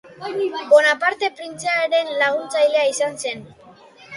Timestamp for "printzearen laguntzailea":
1.41-2.89